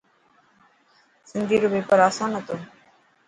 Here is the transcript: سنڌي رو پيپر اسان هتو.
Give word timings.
سنڌي 1.29 1.57
رو 1.61 1.67
پيپر 1.73 1.99
اسان 2.07 2.31
هتو. 2.37 2.55